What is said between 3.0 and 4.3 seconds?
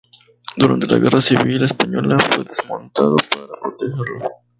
para protegerlo.